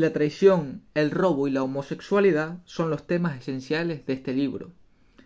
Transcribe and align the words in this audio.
La 0.00 0.14
traición, 0.14 0.80
el 0.94 1.10
robo 1.10 1.46
y 1.46 1.50
la 1.50 1.62
homosexualidad 1.62 2.62
son 2.64 2.88
los 2.88 3.06
temas 3.06 3.38
esenciales 3.38 4.06
de 4.06 4.14
este 4.14 4.32
libro. 4.32 4.72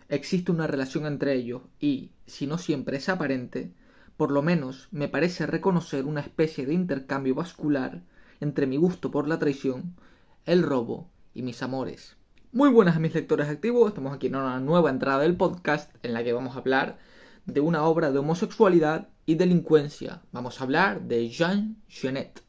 Existe 0.09 0.51
una 0.51 0.67
relación 0.67 1.05
entre 1.05 1.33
ellos 1.33 1.61
y, 1.79 2.11
si 2.27 2.45
no 2.45 2.57
siempre 2.57 2.97
es 2.97 3.07
aparente, 3.07 3.71
por 4.17 4.31
lo 4.31 4.41
menos 4.41 4.89
me 4.91 5.07
parece 5.07 5.45
reconocer 5.45 6.03
una 6.03 6.19
especie 6.19 6.65
de 6.65 6.73
intercambio 6.73 7.35
vascular 7.35 8.03
entre 8.41 8.67
mi 8.67 8.75
gusto 8.75 9.11
por 9.11 9.29
la 9.29 9.39
traición, 9.39 9.95
el 10.45 10.61
robo 10.61 11.09
y 11.33 11.41
mis 11.41 11.63
amores. 11.63 12.17
Muy 12.51 12.67
buenas 12.67 12.97
a 12.97 12.99
mis 12.99 13.15
lectores 13.15 13.47
activos, 13.47 13.87
estamos 13.87 14.13
aquí 14.13 14.27
en 14.27 14.35
una 14.35 14.59
nueva 14.59 14.89
entrada 14.89 15.21
del 15.21 15.37
podcast 15.37 15.89
en 16.03 16.11
la 16.11 16.21
que 16.21 16.33
vamos 16.33 16.57
a 16.57 16.59
hablar 16.59 16.97
de 17.45 17.61
una 17.61 17.85
obra 17.85 18.11
de 18.11 18.19
homosexualidad 18.19 19.07
y 19.25 19.35
delincuencia. 19.35 20.21
Vamos 20.33 20.59
a 20.59 20.65
hablar 20.65 21.03
de 21.03 21.29
Jean 21.29 21.77
Genet. 21.87 22.43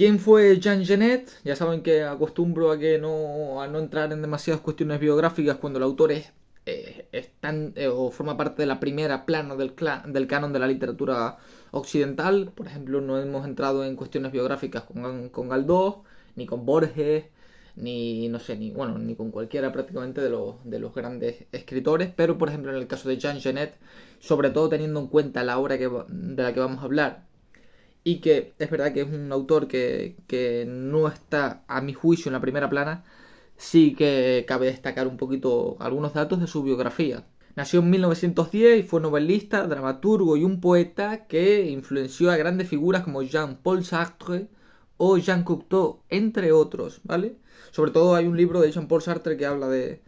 ¿Quién 0.00 0.18
fue 0.18 0.58
Jean 0.58 0.82
Genet? 0.82 1.28
Ya 1.44 1.54
saben 1.54 1.82
que 1.82 2.04
acostumbro 2.04 2.70
a 2.70 2.78
que 2.78 2.98
no, 2.98 3.60
a 3.60 3.68
no 3.68 3.78
entrar 3.78 4.10
en 4.14 4.22
demasiadas 4.22 4.62
cuestiones 4.62 4.98
biográficas 4.98 5.58
cuando 5.58 5.78
el 5.78 5.82
autor 5.82 6.10
es, 6.12 6.32
eh, 6.64 7.06
eh, 7.12 7.88
o 7.88 8.10
forma 8.10 8.34
parte 8.34 8.62
de 8.62 8.66
la 8.66 8.80
primera 8.80 9.26
plana 9.26 9.56
del, 9.56 9.74
del 10.06 10.26
canon 10.26 10.54
de 10.54 10.58
la 10.58 10.66
literatura 10.68 11.36
occidental. 11.72 12.50
Por 12.54 12.66
ejemplo, 12.66 13.02
no 13.02 13.18
hemos 13.18 13.44
entrado 13.44 13.84
en 13.84 13.94
cuestiones 13.94 14.32
biográficas 14.32 14.84
con, 14.84 15.28
con 15.28 15.50
Galdós, 15.50 15.96
ni 16.34 16.46
con 16.46 16.64
Borges, 16.64 17.26
ni 17.76 18.26
no 18.30 18.38
sé, 18.38 18.56
ni 18.56 18.70
bueno, 18.70 18.96
ni 18.98 19.14
con 19.16 19.30
cualquiera 19.30 19.70
prácticamente 19.70 20.22
de 20.22 20.30
los, 20.30 20.64
de 20.64 20.78
los 20.78 20.94
grandes 20.94 21.44
escritores, 21.52 22.10
pero 22.16 22.38
por 22.38 22.48
ejemplo 22.48 22.70
en 22.70 22.78
el 22.78 22.86
caso 22.86 23.06
de 23.10 23.18
Jean 23.18 23.38
Genet, 23.38 23.76
sobre 24.18 24.48
todo 24.48 24.70
teniendo 24.70 24.98
en 24.98 25.08
cuenta 25.08 25.44
la 25.44 25.58
obra 25.58 25.76
de 25.76 26.42
la 26.42 26.54
que 26.54 26.60
vamos 26.60 26.78
a 26.78 26.84
hablar, 26.84 27.29
y 28.04 28.20
que 28.20 28.54
es 28.58 28.70
verdad 28.70 28.92
que 28.92 29.02
es 29.02 29.08
un 29.08 29.30
autor 29.32 29.68
que, 29.68 30.16
que 30.26 30.64
no 30.66 31.08
está 31.08 31.64
a 31.68 31.80
mi 31.80 31.92
juicio 31.92 32.28
en 32.28 32.34
la 32.34 32.40
primera 32.40 32.70
plana, 32.70 33.04
sí 33.56 33.94
que 33.94 34.44
cabe 34.48 34.66
destacar 34.66 35.06
un 35.06 35.16
poquito 35.16 35.76
algunos 35.80 36.14
datos 36.14 36.40
de 36.40 36.46
su 36.46 36.62
biografía. 36.62 37.26
Nació 37.56 37.80
en 37.80 37.90
1910 37.90 38.80
y 38.80 38.82
fue 38.84 39.00
novelista, 39.00 39.66
dramaturgo 39.66 40.36
y 40.36 40.44
un 40.44 40.60
poeta 40.60 41.26
que 41.26 41.68
influenció 41.70 42.30
a 42.30 42.36
grandes 42.36 42.68
figuras 42.68 43.02
como 43.02 43.22
Jean-Paul 43.22 43.84
Sartre 43.84 44.48
o 44.96 45.18
Jean 45.18 45.44
Cocteau, 45.44 46.02
entre 46.08 46.52
otros, 46.52 47.00
¿vale? 47.04 47.36
Sobre 47.70 47.90
todo 47.90 48.14
hay 48.14 48.26
un 48.26 48.36
libro 48.36 48.60
de 48.60 48.70
Jean-Paul 48.72 49.02
Sartre 49.02 49.36
que 49.36 49.46
habla 49.46 49.68
de, 49.68 50.02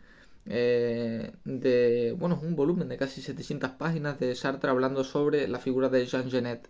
eh, 0.47 1.33
de, 1.45 2.15
bueno, 2.19 2.39
un 2.43 2.57
volumen 2.57 2.89
de 2.89 2.97
casi 2.97 3.23
700 3.23 3.73
páginas 3.73 4.19
de 4.21 4.35
Sartre 4.35 4.71
hablando 4.71 5.05
sobre 5.05 5.49
la 5.49 5.59
figura 5.59 5.89
de 5.89 6.07
Jean 6.07 6.31
Genet. 6.31 6.69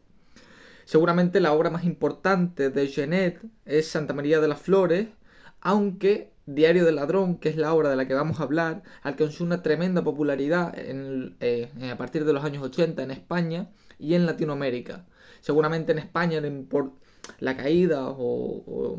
Seguramente 0.92 1.40
la 1.40 1.54
obra 1.54 1.70
más 1.70 1.84
importante 1.84 2.68
de 2.68 2.86
Genet 2.86 3.40
es 3.64 3.88
Santa 3.88 4.12
María 4.12 4.40
de 4.40 4.48
las 4.48 4.60
Flores, 4.60 5.08
aunque 5.62 6.34
Diario 6.44 6.84
del 6.84 6.96
Ladrón, 6.96 7.38
que 7.38 7.48
es 7.48 7.56
la 7.56 7.72
obra 7.72 7.88
de 7.88 7.96
la 7.96 8.06
que 8.06 8.12
vamos 8.12 8.40
a 8.40 8.42
hablar, 8.42 8.82
alcanzó 9.02 9.42
una 9.42 9.62
tremenda 9.62 10.04
popularidad 10.04 10.74
eh, 10.76 11.70
a 11.90 11.96
partir 11.96 12.26
de 12.26 12.34
los 12.34 12.44
años 12.44 12.62
80 12.62 13.02
en 13.02 13.10
España 13.10 13.70
y 13.98 14.16
en 14.16 14.26
Latinoamérica. 14.26 15.06
Seguramente 15.40 15.92
en 15.92 15.98
España 15.98 16.42
le, 16.42 16.66
la 17.38 17.56
caída 17.56 18.10
o, 18.10 18.98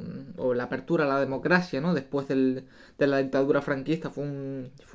la 0.55 0.63
apertura 0.63 1.05
a 1.05 1.07
la 1.07 1.19
democracia, 1.19 1.79
¿no? 1.79 1.93
Después 1.93 2.27
de 2.27 2.65
la 2.97 3.17
dictadura 3.19 3.61
franquista 3.61 4.09
fue, 4.09 4.23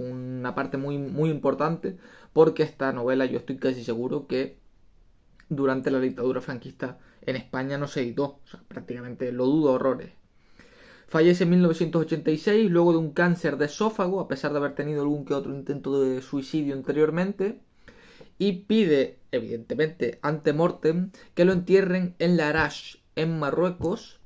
una 0.00 0.56
parte 0.56 0.78
muy, 0.78 0.98
muy 0.98 1.30
importante 1.30 1.96
porque 2.33 2.64
esta 2.64 2.92
novela 2.92 3.24
yo 3.24 3.38
estoy 3.38 3.56
casi 3.58 3.84
seguro 3.84 4.27
que 4.27 4.58
durante 5.48 5.91
la 5.91 6.00
dictadura 6.00 6.41
franquista 6.41 6.98
en 7.22 7.36
España 7.36 7.78
no 7.78 7.88
se 7.88 8.02
editó, 8.02 8.41
prácticamente 8.68 9.32
lo 9.32 9.46
dudo 9.46 9.72
horrores. 9.72 10.12
Fallece 11.08 11.44
en 11.44 11.50
1986 11.50 12.70
luego 12.70 12.92
de 12.92 12.98
un 12.98 13.12
cáncer 13.12 13.56
de 13.56 13.66
esófago, 13.66 14.20
a 14.20 14.28
pesar 14.28 14.52
de 14.52 14.58
haber 14.58 14.74
tenido 14.74 15.02
algún 15.02 15.24
que 15.24 15.34
otro 15.34 15.55
intento 15.55 16.02
de 16.02 16.20
suicidio 16.20 16.74
anteriormente, 16.74 17.60
y 18.39 18.52
pide, 18.64 19.18
evidentemente, 19.33 20.18
ante 20.23 20.52
mortem, 20.52 21.11
que 21.34 21.45
lo 21.45 21.52
entierren 21.52 22.14
en 22.18 22.36
la 22.36 22.50
Arash, 22.50 22.96
en 23.17 23.39
Marruecos, 23.39 24.20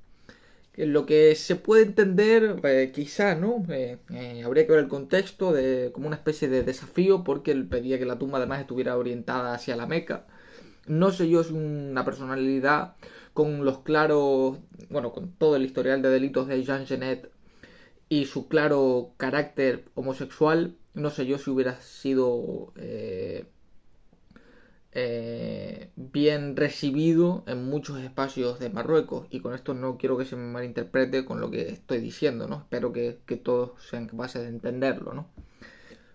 lo 0.77 1.07
que 1.07 1.35
se 1.35 1.57
puede 1.57 1.83
entender, 1.85 2.61
eh, 2.65 2.93
quizá, 2.95 3.35
¿no? 3.35 3.63
Eh, 3.69 3.99
eh, 4.11 4.43
habría 4.45 4.67
que 4.67 4.73
ver 4.73 4.81
el 4.81 4.89
contexto 4.89 5.53
de 5.53 5.91
como 5.93 6.07
una 6.07 6.17
especie 6.17 6.49
de 6.49 6.63
desafío, 6.63 7.25
porque 7.25 7.53
él 7.53 7.69
pedía 7.69 7.99
que 7.99 8.07
la 8.07 8.19
tumba 8.19 8.39
además 8.39 8.61
estuviera 8.61 8.97
orientada 8.97 9.55
hacia 9.55 9.77
la 9.77 9.87
Meca. 9.87 10.27
No 10.87 11.11
sé 11.13 11.29
yo 11.29 11.45
si 11.45 11.53
una 11.53 12.05
personalidad 12.05 12.97
con 13.35 13.65
los 13.65 13.79
claros, 13.81 14.59
bueno, 14.91 15.13
con 15.13 15.33
todo 15.33 15.57
el 15.57 15.65
historial 15.65 16.03
de 16.03 16.11
delitos 16.11 16.49
de 16.49 16.63
Jean 16.65 16.87
Genet 16.87 17.31
y 18.09 18.27
su 18.27 18.49
claro 18.49 19.13
carácter 19.17 19.87
homosexual, 19.95 20.77
no 20.95 21.11
sé 21.11 21.27
yo 21.27 21.39
si 21.39 21.51
hubiera 21.51 21.81
sido 21.81 22.73
eh, 22.77 23.47
bien 25.97 26.55
recibido 26.57 27.45
en 27.47 27.65
muchos 27.65 27.99
espacios 28.01 28.59
de 28.59 28.69
Marruecos 28.69 29.27
y 29.31 29.41
con 29.41 29.55
esto 29.55 29.73
no 29.73 29.97
quiero 29.97 30.19
que 30.19 30.27
se 30.27 30.37
me 30.37 30.53
malinterprete 30.53 31.25
con 31.25 31.41
lo 31.41 31.51
que 31.51 31.69
estoy 31.69 31.99
diciendo, 32.01 32.47
¿no? 32.47 32.57
Espero 32.59 32.93
que, 32.93 33.19
todos 33.43 33.83
sean 33.89 34.07
capaces 34.07 34.43
de 34.43 34.49
entenderlo, 34.49 35.15
¿no? 35.15 35.29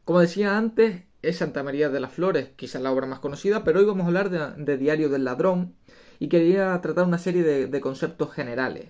Como 0.06 0.19
decía 0.19 0.57
antes, 0.57 1.03
es 1.29 1.38
Santa 1.38 1.63
María 1.63 1.89
de 1.89 1.99
las 1.99 2.13
Flores, 2.13 2.49
quizás 2.55 2.81
la 2.81 2.91
obra 2.91 3.07
más 3.07 3.19
conocida, 3.19 3.63
pero 3.63 3.79
hoy 3.79 3.85
vamos 3.85 4.05
a 4.05 4.07
hablar 4.07 4.29
de, 4.29 4.77
Diario 4.77 5.09
del 5.09 5.25
Ladrón 5.25 5.75
y 6.19 6.29
quería 6.29 6.79
tratar 6.81 7.05
una 7.05 7.17
serie 7.17 7.43
de, 7.43 7.81
conceptos 7.81 8.31
generales. 8.31 8.89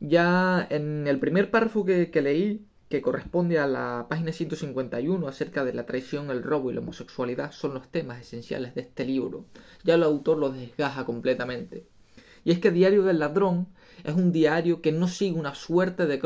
Ya 0.00 0.66
en 0.70 1.06
el 1.06 1.18
primer 1.18 1.50
párrafo 1.50 1.84
que 1.84 2.22
leí 2.22 2.66
que 2.94 3.02
corresponde 3.02 3.58
a 3.58 3.66
la 3.66 4.06
página 4.08 4.30
151 4.30 5.26
acerca 5.26 5.64
de 5.64 5.72
la 5.72 5.84
traición, 5.84 6.30
el 6.30 6.44
robo 6.44 6.70
y 6.70 6.74
la 6.74 6.80
homosexualidad 6.80 7.50
son 7.50 7.74
los 7.74 7.88
temas 7.88 8.20
esenciales 8.20 8.74
de 8.74 8.82
este 8.82 9.04
libro. 9.04 9.46
Ya 9.82 9.94
el 9.94 10.04
autor 10.04 10.38
los 10.38 10.54
desgaja 10.54 11.04
completamente. 11.04 11.88
Y 12.44 12.52
es 12.52 12.60
que 12.60 12.70
Diario 12.70 13.02
del 13.02 13.18
Ladrón 13.18 13.66
es 14.04 14.14
un 14.14 14.30
diario 14.30 14.80
que 14.80 14.92
no 14.92 15.08
sigue 15.08 15.38
una 15.38 15.54
suerte 15.54 16.06
de, 16.06 16.18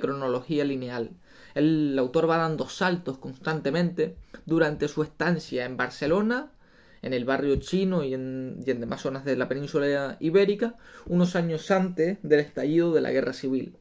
cronología 0.00 0.64
lineal. 0.64 1.10
El 1.56 1.98
autor 1.98 2.28
va 2.28 2.36
dando 2.36 2.68
saltos 2.68 3.16
constantemente 3.16 4.14
durante 4.44 4.88
su 4.88 5.02
estancia 5.02 5.64
en 5.64 5.78
Barcelona, 5.78 6.52
en 7.00 7.14
el 7.14 7.24
barrio 7.24 7.56
chino 7.56 8.04
y 8.04 8.12
en, 8.12 8.62
y 8.66 8.70
en 8.70 8.80
demás 8.80 9.00
zonas 9.00 9.24
de 9.24 9.36
la 9.36 9.48
península 9.48 10.18
ibérica, 10.20 10.76
unos 11.06 11.34
años 11.34 11.70
antes 11.70 12.18
del 12.22 12.40
estallido 12.40 12.92
de 12.92 13.00
la 13.00 13.10
guerra 13.10 13.32
civil. 13.32 13.74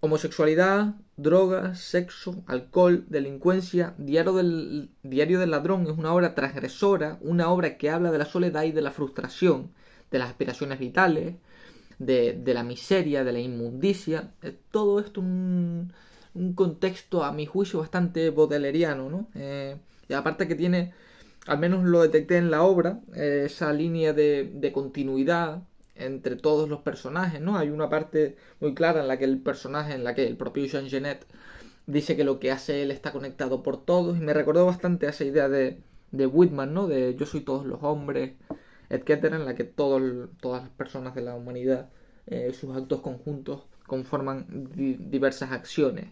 Homosexualidad, 0.00 0.94
drogas, 1.18 1.80
sexo, 1.80 2.42
alcohol, 2.46 3.04
delincuencia. 3.10 3.94
Diario 3.98 4.32
del, 4.32 4.88
Diario 5.02 5.38
del 5.38 5.50
ladrón 5.50 5.82
es 5.86 5.98
una 5.98 6.14
obra 6.14 6.34
transgresora, 6.34 7.18
una 7.20 7.50
obra 7.50 7.76
que 7.76 7.90
habla 7.90 8.10
de 8.10 8.18
la 8.18 8.24
soledad 8.24 8.62
y 8.62 8.72
de 8.72 8.80
la 8.80 8.90
frustración, 8.90 9.70
de 10.10 10.18
las 10.18 10.30
aspiraciones 10.30 10.78
vitales, 10.78 11.34
de, 11.98 12.42
la 12.46 12.62
miseria, 12.62 13.22
de 13.22 13.32
la 13.32 13.40
inmundicia. 13.40 14.32
Eh, 14.42 14.56
todo 14.70 14.98
esto 14.98 15.20
un, 15.20 15.92
un 16.36 16.54
contexto, 16.54 17.24
a 17.24 17.32
mi 17.32 17.46
juicio, 17.46 17.80
bastante 17.80 18.30
bodeleriano, 18.30 19.10
¿no? 19.10 19.28
Eh, 19.34 19.76
y 20.08 20.14
aparte 20.14 20.46
que 20.48 20.54
tiene, 20.54 20.92
al 21.46 21.58
menos 21.58 21.84
lo 21.84 22.02
detecté 22.02 22.36
en 22.38 22.50
la 22.50 22.62
obra, 22.62 23.00
eh, 23.14 23.44
esa 23.46 23.72
línea 23.72 24.12
de, 24.12 24.70
continuidad 24.74 25.62
entre 25.94 26.36
todos 26.36 26.68
los 26.68 26.80
personajes, 26.80 27.40
¿no? 27.40 27.56
Hay 27.58 27.70
una 27.70 27.88
parte 27.88 28.36
muy 28.60 28.74
clara 28.74 29.00
en 29.00 29.08
la 29.08 29.18
que 29.18 29.24
el 29.24 29.38
personaje, 29.40 29.94
en 29.94 30.04
la 30.04 30.14
que 30.14 30.26
el 30.26 30.36
propio 30.36 30.66
Jean 30.66 30.88
Genet 30.88 31.26
dice 31.86 32.16
que 32.16 32.24
lo 32.24 32.38
que 32.40 32.52
hace 32.52 32.82
él 32.82 32.90
está 32.90 33.12
conectado 33.12 33.62
por 33.62 33.84
todos 33.84 34.16
y 34.18 34.20
me 34.20 34.34
recordó 34.34 34.66
bastante 34.66 35.06
a 35.06 35.10
esa 35.10 35.24
idea 35.24 35.48
de, 35.48 35.80
de 36.12 36.26
Whitman, 36.26 36.74
¿no? 36.74 36.86
De 36.86 37.14
yo 37.16 37.26
soy 37.26 37.40
todos 37.40 37.66
los 37.66 37.82
hombres, 37.82 38.32
etcétera, 38.90 39.36
en 39.36 39.44
la 39.46 39.54
que 39.54 39.64
todas 39.64 40.02
las 40.42 40.68
personas 40.70 41.14
de 41.14 41.22
la 41.22 41.34
humanidad, 41.34 41.90
eh, 42.26 42.52
sus 42.52 42.76
actos 42.76 43.00
conjuntos 43.00 43.64
conforman 43.86 44.46
diversas 44.74 45.52
acciones. 45.52 46.06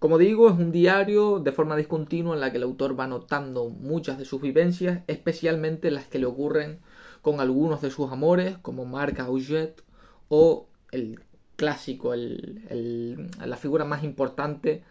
Como 0.00 0.16
digo, 0.16 0.48
es 0.48 0.58
un 0.58 0.72
diario 0.72 1.40
de 1.40 1.52
forma 1.52 1.76
discontinua 1.76 2.34
en 2.34 2.40
la 2.40 2.50
que 2.50 2.56
el 2.56 2.62
autor 2.62 2.98
va 2.98 3.06
notando 3.06 3.68
muchas 3.68 4.16
de 4.18 4.24
sus 4.24 4.40
vivencias, 4.40 5.02
especialmente 5.08 5.90
las 5.90 6.06
que 6.06 6.18
le 6.18 6.24
ocurren 6.24 6.80
con 7.20 7.38
algunos 7.38 7.82
de 7.82 7.90
sus 7.90 8.10
amores, 8.10 8.56
como 8.62 8.86
Marc 8.86 9.20
Auget 9.20 9.82
o 10.28 10.68
el 10.90 11.20
clásico, 11.56 12.14
la 12.16 13.56
figura 13.58 13.84
más 13.84 14.02
importante, 14.02 14.82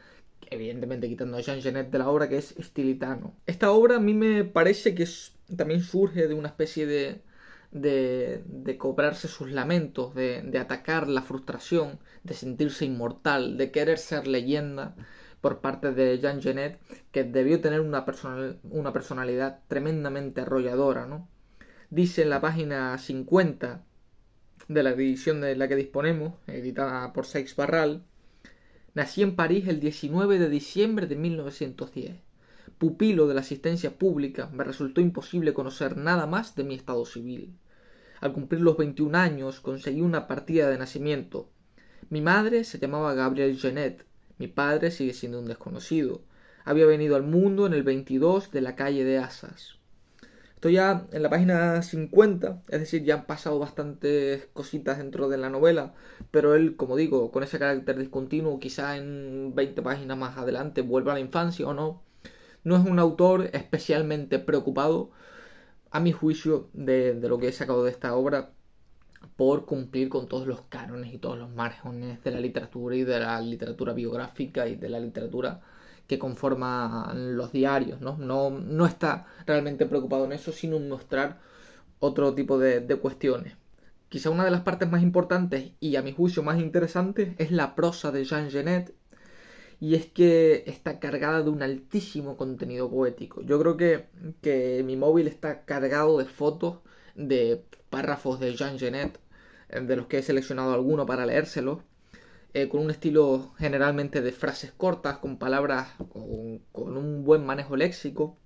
evidentemente 0.51 1.09
quitando 1.09 1.38
a 1.38 1.41
Jean 1.41 1.63
Genet 1.63 1.89
de 1.89 1.97
la 1.97 2.07
obra, 2.07 2.29
que 2.29 2.38
es 2.38 2.53
Stilitano. 2.61 3.33
Esta 3.47 3.71
obra 3.71 3.95
a 3.95 4.00
mí 4.00 4.13
me 4.13 4.44
parece 4.44 4.94
que 4.94 5.07
también 5.57 5.81
surge 5.81 6.27
de 6.27 6.35
una 6.35 6.50
especie 6.50 6.85
de, 6.85 7.23
de, 7.71 8.75
cobrarse 8.77 9.27
sus 9.27 9.51
lamentos, 9.51 10.16
de, 10.16 10.57
atacar 10.60 11.07
la 11.07 11.21
frustración, 11.21 12.00
de 12.24 12.33
sentirse 12.33 12.86
inmortal, 12.86 13.57
de 13.57 13.71
querer 13.71 13.98
ser 13.98 14.27
leyenda 14.27 14.95
por 15.42 15.62
parte 15.62 15.92
de 15.94 16.19
Jean 16.19 16.42
Genet, 16.42 16.80
que 17.12 17.24
debió 17.24 17.62
tener 17.62 17.81
una, 17.81 18.06
una 18.63 18.94
personalidad 18.94 19.62
tremendamente 19.68 20.42
arrolladora, 20.42 21.06
¿no? 21.06 21.27
dice 21.89 22.21
en 22.21 22.30
la 22.30 22.42
página 22.42 22.98
50 22.98 23.83
de 24.68 24.83
la 24.83 24.92
edición 24.92 25.42
de 25.42 25.56
la 25.56 25.68
que 25.68 25.75
disponemos, 25.75 26.33
editada 26.48 27.12
por 27.13 27.25
Seix 27.25 27.56
Barral, 27.56 28.04
nací 28.94 29.24
en 29.24 29.36
París 29.36 29.68
el 29.68 29.80
19 29.80 30.38
de 30.38 30.50
diciembre 30.50 31.07
de 31.07 31.16
1910. 31.16 32.29
Pupilo 32.80 33.28
de 33.28 33.34
la 33.34 33.42
asistencia 33.42 33.98
pública, 33.98 34.50
me 34.54 34.64
resultó 34.64 35.02
imposible 35.02 35.54
conocer 35.54 35.98
nada 35.98 36.26
más 36.28 36.56
de 36.56 36.64
mi 36.64 36.76
estado 36.76 37.06
civil. 37.06 37.54
Al 38.22 38.31
cumplir 38.31 38.62
los 38.62 38.78
21 38.78 39.18
años 39.18 39.60
conseguí 39.60 40.00
una 40.00 40.28
partida 40.28 40.70
de 40.70 40.78
nacimiento. 40.78 41.50
Mi 42.10 42.22
madre 42.22 42.64
se 42.64 42.80
llamaba 42.80 43.14
Gabriel 43.16 43.58
Genet, 43.58 44.06
mi 44.38 44.48
padre 44.48 44.92
sigue 44.92 45.14
siendo 45.14 45.40
un 45.40 45.46
desconocido. 45.48 46.22
Había 46.64 46.86
venido 46.86 47.18
al 47.18 47.24
mundo 47.24 47.68
en 47.68 47.74
el 47.74 47.84
22 47.84 48.50
de 48.52 48.62
la 48.62 48.78
calle 48.78 49.04
de 49.04 49.18
Asas. 49.18 49.76
Estoy 50.56 50.74
ya 50.74 51.06
en 51.12 51.22
la 51.22 51.30
página 51.30 51.81
50, 51.81 52.64
es 52.70 52.80
decir, 52.80 53.04
ya 53.04 53.16
han 53.16 53.26
pasado 53.26 53.60
bastantes 53.60 54.48
cositas 54.54 55.00
dentro 55.00 55.28
de 55.28 55.38
la 55.38 55.50
novela, 55.50 55.94
pero 56.31 56.56
él, 56.56 56.78
como 56.78 56.96
digo, 56.96 57.31
con 57.31 57.44
ese 57.44 57.60
carácter 57.60 57.98
discontinuo, 57.98 58.60
quizá 58.62 58.96
en 58.96 59.54
20 59.54 59.81
páginas 59.81 60.18
más 60.18 60.38
adelante 60.38 60.81
vuelva 60.81 61.12
a 61.12 61.16
la 61.16 61.22
infancia 61.22 61.68
o 61.68 61.74
no. 61.74 62.04
No 62.63 62.75
es 62.75 62.85
un 62.85 63.00
autor 63.00 63.50
especialmente 63.53 64.39
preocupado, 64.39 65.11
a 65.91 66.00
mi 66.00 66.11
juicio, 66.11 66.69
de, 66.73 67.13
de 67.15 67.29
lo 67.29 67.39
que 67.39 67.47
he 67.50 67.51
sacado 67.51 67.83
de 67.83 67.91
esta 67.91 68.15
obra, 68.15 68.51
por 69.35 69.65
cumplir 69.65 70.09
con 70.09 70.27
todos 70.27 70.47
los 70.47 70.61
cánones 70.63 71.13
y 71.13 71.17
todos 71.17 71.38
los 71.38 71.50
márgenes 71.50 72.23
de 72.23 72.31
la 72.31 72.39
literatura 72.39 72.95
y 72.95 73.03
de 73.03 73.19
la 73.19 73.41
literatura 73.41 73.94
biográfica 73.94 74.67
y 74.67 74.75
de 74.75 74.89
la 74.89 75.00
literatura 75.00 75.61
que 76.09 76.19
conforman 76.19 77.38
los 77.38 77.51
diarios, 77.51 78.01
¿no? 78.01 78.17
No, 78.17 78.50
no 78.50 78.85
está 78.88 79.27
realmente 79.45 79.85
preocupado 79.85 80.25
en 80.25 80.31
eso, 80.31 80.51
sino 80.51 80.77
en 80.77 80.89
mostrar 80.89 81.39
otro 82.00 82.33
tipo 82.33 82.57
de, 82.57 82.83
cuestiones. 82.95 83.53
Quizá 84.09 84.31
una 84.31 84.44
de 84.44 84.51
las 84.51 84.61
partes 84.61 84.89
más 84.89 85.03
importantes 85.03 85.71
y 85.79 85.95
a 85.97 86.01
mi 86.01 86.11
juicio 86.11 86.41
más 86.41 86.59
interesantes 86.59 87.35
es 87.38 87.51
la 87.51 87.75
prosa 87.75 88.11
de 88.11 88.25
Jean 88.25 88.50
Genet, 88.50 88.95
y 89.80 89.96
es 89.96 90.06
que 90.08 90.64
está 90.68 91.00
cargada 91.00 91.42
de 91.42 91.50
un 91.50 91.64
altísimo 91.64 92.36
contenido 92.38 92.90
poético. 92.90 93.42
Yo 93.42 93.60
creo 93.60 93.78
que, 93.78 94.08
que 94.42 94.84
mi 94.86 94.98
móvil 94.98 95.28
está 95.28 95.64
cargado 95.66 96.18
de 96.18 96.26
fotos 96.26 96.80
de 97.16 97.64
párrafos 97.90 98.40
de 98.40 98.56
Jean 98.56 98.78
Genet, 98.80 99.20
eh, 99.70 99.81
de 99.81 99.96
los 99.96 100.08
que 100.08 100.20
he 100.20 100.24
seleccionado 100.24 100.74
alguno 100.74 101.06
para 101.06 101.26
leérselos, 101.26 101.80
eh, 102.54 102.68
con 102.70 102.81
un 102.81 102.92
estilo 102.92 103.54
generalmente 103.58 104.22
de 104.22 104.31
frases 104.31 104.72
cortas, 104.72 105.20
con 105.20 105.38
palabras 105.38 105.90
con, 106.74 106.98
un 106.98 107.24
buen 107.24 107.46
manejo 107.46 107.76
léxico. 107.78 108.38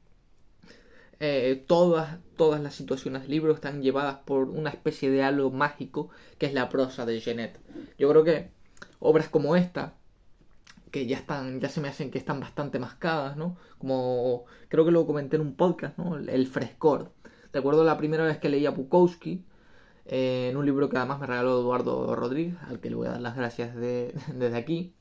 Eh, 1.19 1.63
todas, 1.67 2.19
todas 2.35 2.61
las 2.61 2.75
situaciones 2.75 3.21
del 3.23 3.31
libro 3.31 3.53
están 3.53 3.81
llevadas 3.81 4.17
por 4.25 4.49
una 4.49 4.71
especie 4.71 5.09
de 5.09 5.23
algo 5.23 5.51
mágico 5.51 6.09
que 6.37 6.47
es 6.47 6.53
la 6.53 6.69
prosa 6.69 7.05
de 7.05 7.21
Genet. 7.21 7.59
Yo 7.97 8.09
creo 8.09 8.23
que 8.23 8.51
obras 8.99 9.29
como 9.29 9.55
esta, 9.55 9.95
que 10.93 11.07
ya 11.07 11.17
están, 11.17 11.59
ya 11.59 11.69
se 11.69 11.81
me 11.81 11.87
hacen 11.87 12.11
que 12.11 12.19
están 12.19 12.39
bastante 12.39 12.77
mascadas, 12.77 13.35
¿no? 13.35 13.57
Como 13.79 14.45
creo 14.69 14.85
que 14.85 14.91
lo 14.91 15.07
comenté 15.07 15.37
en 15.37 15.41
un 15.41 15.55
podcast, 15.55 15.97
¿no? 15.97 16.17
El 16.17 16.45
frescor. 16.45 17.11
Recuerdo 17.51 17.83
la 17.83 17.97
primera 17.97 18.23
vez 18.25 18.37
que 18.37 18.47
leí 18.47 18.67
a 18.67 18.71
Bukowski, 18.71 19.43
eh, 20.05 20.49
en 20.51 20.57
un 20.57 20.67
libro 20.67 20.89
que 20.89 20.97
además 20.97 21.19
me 21.19 21.25
regaló 21.25 21.61
Eduardo 21.61 22.15
Rodríguez, 22.15 22.57
al 22.67 22.79
que 22.79 22.91
le 22.91 22.95
voy 22.95 23.07
a 23.07 23.11
dar 23.13 23.21
las 23.21 23.35
gracias 23.35 23.75
desde 23.75 24.55
aquí. 24.55 24.93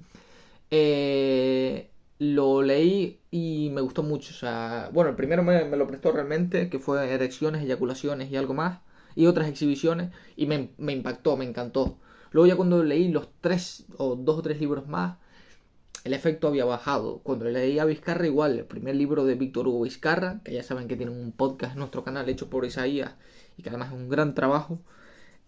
Eh, 0.70 1.90
lo 2.18 2.62
leí 2.62 3.20
y 3.30 3.68
me 3.70 3.82
gustó 3.82 4.02
mucho. 4.02 4.32
O 4.32 4.36
sea, 4.36 4.88
bueno, 4.94 5.10
el 5.10 5.16
primero 5.16 5.42
me, 5.42 5.68
lo 5.76 5.86
prestó 5.86 6.10
realmente, 6.12 6.70
que 6.70 6.78
fue 6.78 7.12
Erecciones, 7.12 7.62
Eyaculaciones 7.64 8.30
y 8.30 8.36
algo 8.38 8.54
más, 8.54 8.80
y 9.14 9.26
otras 9.26 9.46
exhibiciones, 9.46 10.10
y 10.36 10.46
me, 10.46 10.70
me 10.78 10.92
impactó, 10.92 11.36
me 11.36 11.44
encantó. 11.44 11.98
Luego 12.30 12.46
ya 12.46 12.56
cuando 12.56 12.82
leí 12.82 13.08
los 13.08 13.28
tres 13.42 13.84
o 13.98 14.16
dos 14.16 14.38
o 14.38 14.42
tres 14.42 14.58
libros 14.58 14.88
más, 14.88 15.18
el 16.04 16.14
efecto 16.14 16.48
había 16.48 16.64
bajado. 16.64 17.20
Cuando 17.22 17.44
leí 17.46 17.78
a 17.78 17.84
Vizcarra, 17.84 18.26
igual, 18.26 18.58
el 18.58 18.66
primer 18.66 18.96
libro 18.96 19.24
de 19.24 19.34
Víctor 19.34 19.68
Hugo 19.68 19.82
Vizcarra, 19.82 20.40
que 20.44 20.52
ya 20.52 20.62
saben 20.62 20.88
que 20.88 20.96
tiene 20.96 21.12
un 21.12 21.32
podcast 21.32 21.74
en 21.74 21.80
nuestro 21.80 22.04
canal 22.04 22.28
hecho 22.28 22.50
por 22.50 22.64
Isaías 22.64 23.14
y 23.56 23.62
que 23.62 23.68
además 23.68 23.88
es 23.92 23.94
un 23.94 24.08
gran 24.08 24.34
trabajo, 24.34 24.80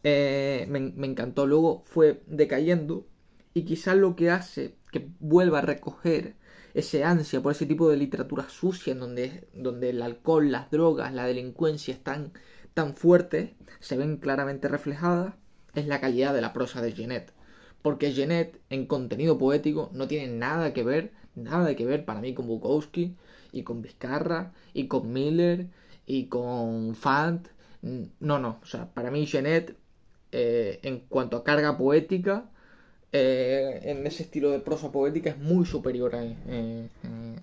eh, 0.05 0.67
me, 0.69 1.07
encantó. 1.07 1.47
Luego 1.47 1.81
fue 1.81 2.23
decayendo 2.27 3.07
y 3.55 3.65
quizás 3.65 3.97
lo 3.97 4.17
que 4.17 4.31
hace 4.31 4.77
que 4.93 5.09
vuelva 5.21 5.59
a 5.59 5.63
recoger 5.63 6.37
ese 6.75 7.05
ansia 7.05 7.41
por 7.41 7.53
ese 7.53 7.67
tipo 7.67 7.91
de 7.91 7.97
literatura 7.97 8.49
sucia 8.49 8.93
en 8.93 9.01
donde, 9.01 9.49
donde 9.55 9.91
el 9.91 10.03
alcohol, 10.03 10.51
las 10.53 10.71
drogas, 10.71 11.13
la 11.13 11.27
delincuencia 11.27 11.95
están 11.95 12.33
tan 12.75 12.97
fuertes, 12.97 13.51
se 13.81 13.97
ven 13.97 14.19
claramente 14.19 14.69
reflejadas, 14.69 15.35
es 15.75 15.87
la 15.87 16.01
calidad 16.01 16.35
de 16.35 16.41
la 16.41 16.53
prosa 16.53 16.83
de 16.83 16.93
Genet. 16.93 17.33
Porque 17.85 18.13
Genet 18.13 18.59
en 18.71 18.87
contenido 18.87 19.39
poético 19.39 19.91
no 19.93 20.09
tiene 20.09 20.27
nada 20.35 20.73
que 20.73 20.83
ver, 20.83 21.13
nada 21.37 21.77
que 21.77 21.85
ver 21.85 22.05
para 22.05 22.21
mí 22.21 22.35
con 22.35 22.49
Bukowski 22.49 23.15
y 23.53 23.63
con 23.63 23.83
Vizcarra 23.83 24.53
y 24.73 24.89
con 24.89 25.13
Miller 25.13 25.69
y 26.07 26.27
con 26.27 26.95
Fant 26.97 27.47
no, 28.21 28.39
no. 28.39 28.61
O 28.63 28.67
sea, 28.67 28.87
para 28.93 29.11
mí 29.11 29.27
Genet, 29.27 29.77
eh, 30.33 30.81
en 30.83 31.01
cuanto 31.01 31.37
a 31.37 31.45
carga 31.45 31.77
poética, 31.77 32.47
eh, 33.13 33.81
en 33.85 34.07
ese 34.07 34.23
estilo 34.25 34.51
de 34.51 34.61
prosa 34.61 34.91
poética 34.91 35.31
es 35.31 35.39
muy 35.39 35.67
superior 35.67 36.15
a, 36.17 36.25
eh, 36.25 36.89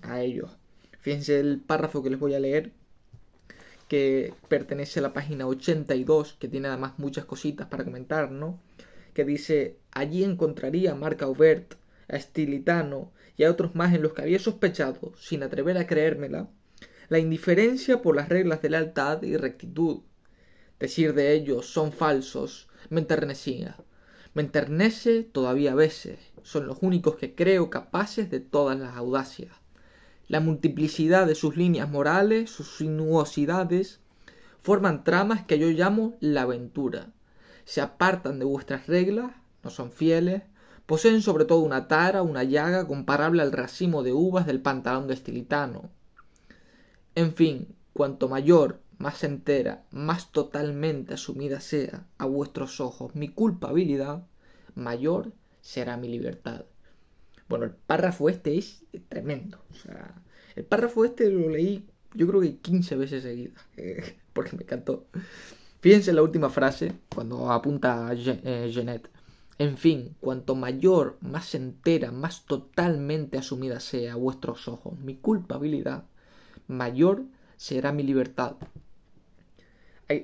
a 0.02 0.20
ellos. 0.20 0.50
Fíjense 1.00 1.38
el 1.40 1.60
párrafo 1.60 2.02
que 2.02 2.10
les 2.10 2.18
voy 2.18 2.34
a 2.34 2.40
leer, 2.40 2.72
que 3.88 4.34
pertenece 4.48 5.00
a 5.00 5.02
la 5.02 5.12
página 5.12 5.46
82, 5.46 6.34
que 6.34 6.48
tiene 6.48 6.68
además 6.68 6.94
muchas 6.98 7.24
cositas 7.24 7.68
para 7.68 7.84
comentar, 7.84 8.30
¿no? 8.30 8.58
Que 9.14 9.24
dice, 9.24 9.78
allí 9.90 10.24
encontraría 10.24 10.92
a 10.92 10.94
Marc 10.94 11.22
Aubert, 11.22 11.74
a 12.08 12.18
Stilitano 12.18 13.12
y 13.36 13.44
a 13.44 13.50
otros 13.50 13.74
más 13.74 13.94
en 13.94 14.02
los 14.02 14.12
que 14.12 14.22
había 14.22 14.38
sospechado, 14.38 15.12
sin 15.16 15.42
atrever 15.42 15.78
a 15.78 15.86
creérmela, 15.86 16.48
la 17.08 17.18
indiferencia 17.18 18.00
por 18.00 18.16
las 18.16 18.28
reglas 18.28 18.62
de 18.62 18.70
lealtad 18.70 19.22
y 19.22 19.36
rectitud, 19.36 20.02
Decir 20.82 21.14
de 21.14 21.32
ellos 21.32 21.66
son 21.66 21.92
falsos 21.92 22.66
me 22.90 23.00
enternecía. 23.00 23.76
Me 24.34 24.42
enternece 24.42 25.22
todavía 25.22 25.70
a 25.70 25.76
veces. 25.76 26.18
Son 26.42 26.66
los 26.66 26.78
únicos 26.80 27.14
que 27.14 27.36
creo 27.36 27.70
capaces 27.70 28.30
de 28.30 28.40
todas 28.40 28.76
las 28.76 28.96
audacias. 28.96 29.52
La 30.26 30.40
multiplicidad 30.40 31.28
de 31.28 31.36
sus 31.36 31.56
líneas 31.56 31.88
morales, 31.88 32.50
sus 32.50 32.78
sinuosidades, 32.78 34.00
forman 34.60 35.04
tramas 35.04 35.46
que 35.46 35.60
yo 35.60 35.68
llamo 35.68 36.16
la 36.18 36.42
aventura. 36.42 37.12
Se 37.64 37.80
apartan 37.80 38.38
de 38.38 38.44
vuestras 38.44 38.86
reglas, 38.86 39.32
no 39.62 39.70
son 39.70 39.92
fieles, 39.92 40.42
poseen 40.86 41.22
sobre 41.22 41.44
todo 41.44 41.60
una 41.60 41.88
tara, 41.88 42.22
una 42.22 42.44
llaga 42.44 42.86
comparable 42.86 43.42
al 43.42 43.52
racimo 43.52 44.02
de 44.02 44.12
uvas 44.12 44.46
del 44.46 44.60
pantalón 44.60 45.06
de 45.06 45.14
estilitano. 45.14 45.90
En 47.14 47.34
fin, 47.34 47.74
cuanto 47.92 48.28
mayor 48.28 48.80
más 48.98 49.24
entera, 49.24 49.84
más 49.90 50.32
totalmente 50.32 51.14
asumida 51.14 51.60
sea 51.60 52.06
a 52.18 52.26
vuestros 52.26 52.80
ojos 52.80 53.14
mi 53.14 53.28
culpabilidad, 53.28 54.26
mayor 54.74 55.32
será 55.60 55.96
mi 55.96 56.08
libertad. 56.08 56.64
Bueno, 57.48 57.64
el 57.66 57.72
párrafo 57.72 58.28
este 58.28 58.56
es 58.56 58.84
tremendo. 59.08 59.58
El 60.56 60.64
párrafo 60.64 61.04
este 61.04 61.28
lo 61.30 61.48
leí 61.48 61.86
yo 62.14 62.26
creo 62.26 62.40
que 62.40 62.56
15 62.58 62.96
veces 62.96 63.22
seguidas, 63.22 63.62
porque 64.32 64.56
me 64.56 64.62
encantó. 64.62 65.06
Fíjense 65.82 66.14
la 66.14 66.22
última 66.22 66.48
frase, 66.48 66.94
cuando 67.14 67.52
apunta 67.52 68.08
a 68.08 68.14
Jeanette. 68.14 69.06
Eh, 69.06 69.10
en 69.58 69.76
fin, 69.76 70.16
cuanto 70.18 70.54
mayor, 70.54 71.18
más 71.20 71.54
entera, 71.54 72.10
más 72.10 72.46
totalmente 72.46 73.36
asumida 73.36 73.80
sea 73.80 74.14
a 74.14 74.16
vuestros 74.16 74.66
ojos 74.66 74.98
mi 74.98 75.16
culpabilidad, 75.16 76.04
mayor 76.66 77.24
será 77.58 77.92
mi 77.92 78.02
libertad 78.02 78.56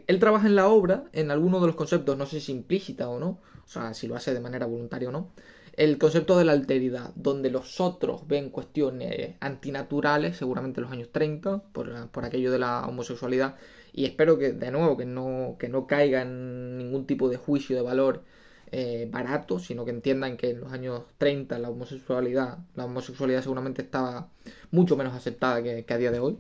él 0.07 0.19
trabaja 0.19 0.47
en 0.47 0.57
la 0.57 0.69
obra, 0.69 1.05
en 1.13 1.31
alguno 1.31 1.61
de 1.61 1.69
los 1.69 1.77
conceptos, 1.77 2.17
no 2.17 2.27
sé 2.27 2.41
si 2.41 2.53
implícita 2.53 3.09
o 3.09 3.19
no, 3.19 3.41
o 3.65 3.69
sea, 3.69 3.95
si 3.95 4.07
lo 4.07 4.17
hace 4.17 4.35
de 4.35 4.41
manera 4.41 4.67
voluntaria 4.67 5.09
o 5.09 5.13
no, 5.13 5.31
el 5.75 5.99
concepto 5.99 6.37
de 6.37 6.45
la 6.45 6.53
alteridad, 6.53 7.13
donde 7.15 7.51
los 7.51 7.81
otros 7.81 8.27
ven 8.27 8.51
cuestiones 8.51 9.37
antinaturales, 9.41 10.37
seguramente 10.37 10.81
en 10.81 10.85
los 10.85 10.93
años 10.93 11.09
30, 11.13 11.63
por, 11.73 12.09
por 12.09 12.25
aquello 12.25 12.51
de 12.51 12.59
la 12.59 12.87
homosexualidad, 12.87 13.57
y 13.99 14.05
espero 14.05 14.39
que, 14.39 14.53
de 14.53 14.71
nuevo, 14.71 14.97
que 14.97 15.07
no, 15.07 15.57
que 15.59 15.69
no 15.69 15.89
caiga 15.89 16.23
en 16.23 16.79
ningún 16.79 17.05
tipo 17.05 17.29
de 17.29 17.37
juicio 17.37 17.75
de 17.75 17.83
valor 17.83 18.23
eh, 18.71 19.09
barato, 19.11 19.59
sino 19.59 19.85
que 19.85 19.91
entiendan 19.91 20.37
que 20.37 20.51
en 20.51 20.61
los 20.61 20.73
años 20.73 21.03
30 21.19 21.59
la 21.59 21.69
homosexualidad, 21.69 22.59
la 22.77 22.85
homosexualidad 22.85 23.43
seguramente 23.43 23.83
estaba 23.83 24.29
mucho 24.71 24.97
menos 24.97 25.15
aceptada 25.15 25.65
que 25.65 25.85
a 25.89 25.99
día 25.99 26.13
de 26.13 26.21
hoy. 26.21 26.39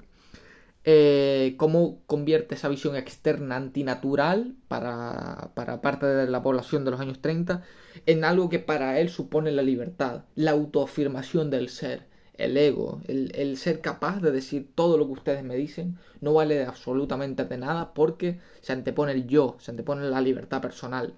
Eh, 0.85 1.57
cómo 1.59 2.01
convierte 2.07 2.55
esa 2.55 2.69
visión 2.69 2.95
externa 2.95 3.57
antinatural 3.57 4.55
para, 4.69 5.51
para 5.55 5.81
parte 5.81 6.07
de 6.07 6.31
la 6.31 6.45
población 6.45 6.85
de 6.85 6.93
los 6.93 7.01
años 7.01 7.21
30 7.21 7.65
en 8.07 8.25
algo 8.25 8.49
que 8.51 8.61
para 8.61 9.01
él 9.01 9.09
supone 9.09 9.51
la 9.51 9.63
libertad, 9.63 10.27
la 10.37 10.53
autoafirmación 10.53 11.51
del 11.51 11.71
ser, 11.71 12.07
el 12.39 12.57
ego, 12.57 13.03
el, 13.09 13.57
ser 13.57 13.81
capaz 13.81 14.21
de 14.21 14.31
decir 14.31 14.71
todo 14.75 14.97
lo 14.97 15.07
que 15.07 15.13
ustedes 15.13 15.45
me 15.45 15.57
dicen 15.57 15.99
no 16.21 16.33
vale 16.33 16.65
absolutamente 16.65 17.45
de 17.45 17.59
nada 17.59 17.93
porque 17.95 18.41
se 18.61 18.73
antepone 18.73 19.13
el 19.13 19.27
yo, 19.27 19.57
se 19.61 19.73
antepone 19.73 20.09
la 20.09 20.21
libertad 20.21 20.63
personal. 20.63 21.15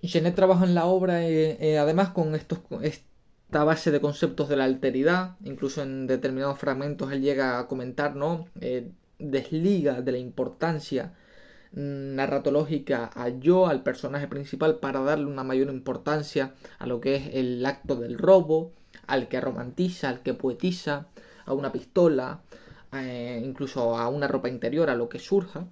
Genet 0.00 0.36
trabaja 0.36 0.64
en 0.64 0.74
la 0.74 0.86
obra 0.86 1.26
eh, 1.26 1.58
eh, 1.60 1.78
además 1.78 2.10
con 2.10 2.34
esta 2.34 3.64
base 3.64 3.90
de 3.90 4.00
conceptos 4.00 4.48
de 4.48 4.56
la 4.56 4.64
alteridad, 4.64 5.36
incluso 5.44 5.82
en 5.82 6.06
determinados 6.06 6.58
fragmentos 6.58 7.10
él 7.12 7.20
llega 7.20 7.58
a 7.58 7.66
comentar, 7.66 8.14
¿no? 8.14 8.46
Eh, 8.60 8.92
desliga 9.18 10.00
de 10.02 10.12
la 10.12 10.18
importancia 10.18 11.14
narratológica 11.72 13.06
al 13.06 13.40
yo, 13.40 13.66
al 13.66 13.82
personaje 13.82 14.28
principal, 14.28 14.78
para 14.78 15.00
darle 15.00 15.26
una 15.26 15.44
mayor 15.44 15.68
importancia 15.68 16.54
a 16.78 16.86
lo 16.86 17.00
que 17.00 17.16
es 17.16 17.34
el 17.34 17.64
acto 17.66 17.96
del 17.96 18.16
robo, 18.16 18.72
al 19.08 19.28
que 19.28 19.40
romantiza, 19.40 20.08
al 20.08 20.22
que 20.22 20.34
poetiza, 20.34 21.08
a 21.46 21.52
una 21.54 21.72
pistola, 21.72 22.42
incluso 23.42 23.96
a 23.98 24.08
una 24.08 24.28
ropa 24.28 24.48
interior, 24.48 24.90
a 24.90 24.94
lo 24.94 25.08
que 25.08 25.18
surja. 25.18 25.66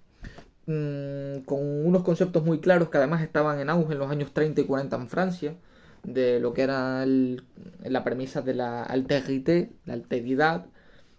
Mm, 0.66 1.44
con 1.44 1.60
unos 1.86 2.02
conceptos 2.02 2.44
muy 2.44 2.58
claros 2.60 2.88
que 2.90 2.98
además 2.98 3.22
estaban 3.22 3.60
en 3.60 3.70
auge 3.70 3.92
en 3.92 4.00
los 4.00 4.10
años 4.10 4.32
30 4.32 4.62
y 4.62 4.64
40 4.64 4.96
en 4.96 5.08
Francia, 5.08 5.54
de 6.02 6.40
lo 6.40 6.52
que 6.54 6.62
era 6.62 7.04
la 7.06 8.04
premisa 8.04 8.42
de 8.42 8.54
la 8.54 8.82
alterité, 8.82 9.72
la 9.84 9.94
alteridad, 9.94 10.66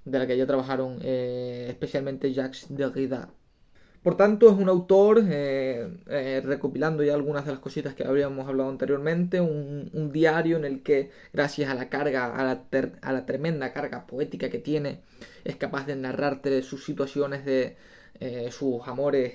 de 0.06 0.20
la 0.20 0.28
que 0.28 0.38
ya 0.38 0.48
trabajaron 0.48 1.00
eh, 1.02 1.68
especialmente 1.70 2.34
Jacques 2.34 2.68
Derrida. 2.70 3.30
Por 4.08 4.16
tanto, 4.16 4.50
es 4.50 4.56
un 4.56 4.70
autor, 4.70 5.22
eh, 5.30 5.86
eh, 6.08 6.42
recopilando 6.42 7.04
ya 7.04 7.14
algunas 7.14 7.46
de 7.46 7.52
las 7.52 7.60
cositas 7.60 7.94
que 7.94 8.06
habíamos 8.06 8.48
hablado 8.48 8.70
anteriormente, 8.70 9.42
un, 9.42 10.12
diario 10.14 10.56
en 10.56 10.64
el 10.64 10.82
que, 10.82 11.12
gracias 11.34 11.70
a 11.70 11.76
la 11.76 11.90
carga, 11.90 12.34
a 12.34 12.46
la, 12.46 12.64
a 13.02 13.12
la 13.12 13.26
tremenda 13.26 13.74
carga 13.74 14.08
poética 14.08 14.50
que 14.50 14.60
tiene, 14.60 15.02
es 15.44 15.58
capaz 15.58 15.86
de 15.88 15.98
narrarte 15.98 16.62
sus 16.64 16.86
situaciones 16.86 17.44
de, 17.44 17.76
eh, 18.22 18.48
sus 18.50 18.88
amores, 18.88 19.34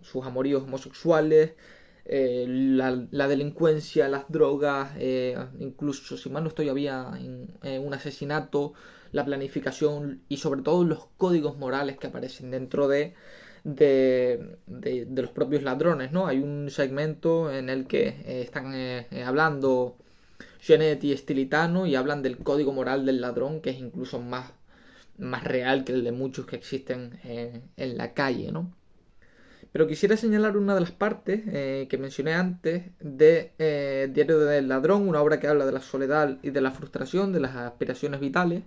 sus 0.00 0.24
amoríos 0.24 0.62
homosexuales, 0.62 1.52
eh, 2.06 2.46
la, 2.48 3.28
delincuencia, 3.28 4.08
las 4.08 4.24
drogas, 4.32 4.92
incluso 5.58 6.16
si 6.16 6.30
mal 6.30 6.44
no 6.44 6.48
estoy 6.48 6.70
había 6.70 7.10
un 7.10 7.92
asesinato, 7.92 8.72
la 9.12 9.24
planificación 9.24 10.22
y 10.28 10.38
sobre 10.38 10.62
todo 10.62 10.84
los 10.84 11.06
códigos 11.16 11.56
morales 11.58 11.98
que 11.98 12.06
aparecen 12.08 12.50
dentro 12.50 12.88
de, 12.88 13.14
de, 13.64 14.56
de, 14.66 15.22
los 15.22 15.30
propios 15.30 15.62
ladrones, 15.62 16.12
¿no? 16.12 16.26
Hay 16.26 16.38
un 16.38 16.70
segmento 16.70 17.52
en 17.52 17.68
el 17.68 17.86
que 17.86 18.42
están 18.42 18.74
hablando 19.24 19.96
Genet 20.60 21.02
y 21.04 21.12
Estilitano 21.12 21.86
y 21.86 21.94
hablan 21.96 22.22
del 22.22 22.38
código 22.38 22.72
moral 22.72 23.06
del 23.06 23.20
ladrón, 23.20 23.60
que 23.60 23.70
es 23.70 23.78
incluso 23.78 24.20
más 24.20 24.52
más 25.18 25.44
real 25.44 25.84
que 25.84 25.92
el 25.92 26.04
de 26.04 26.12
muchos 26.12 26.46
que 26.46 26.56
existen 26.56 27.18
eh, 27.24 27.60
en 27.76 27.98
la 27.98 28.14
calle, 28.14 28.52
¿no? 28.52 28.72
Pero 29.72 29.86
quisiera 29.86 30.16
señalar 30.16 30.56
una 30.56 30.74
de 30.74 30.80
las 30.80 30.92
partes 30.92 31.42
eh, 31.46 31.86
que 31.90 31.98
mencioné 31.98 32.32
antes 32.34 32.84
de 33.00 33.52
eh, 33.58 34.08
Diario 34.12 34.38
del 34.38 34.68
Ladrón, 34.68 35.06
una 35.06 35.20
obra 35.20 35.38
que 35.40 35.46
habla 35.46 35.66
de 35.66 35.72
la 35.72 35.80
soledad 35.80 36.38
y 36.42 36.50
de 36.50 36.60
la 36.62 36.70
frustración, 36.70 37.32
de 37.32 37.40
las 37.40 37.54
aspiraciones 37.54 38.20
vitales, 38.20 38.62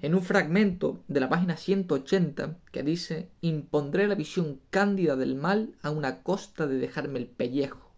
en 0.00 0.14
un 0.14 0.22
fragmento 0.22 1.02
de 1.08 1.20
la 1.20 1.28
página 1.28 1.56
180 1.56 2.56
que 2.70 2.82
dice 2.82 3.28
impondré 3.40 4.08
la 4.08 4.14
visión 4.14 4.60
cándida 4.70 5.16
del 5.16 5.34
mal 5.34 5.74
a 5.82 5.90
una 5.90 6.22
costa 6.22 6.66
de 6.66 6.78
dejarme 6.78 7.18
el 7.18 7.26
pellejo, 7.26 7.92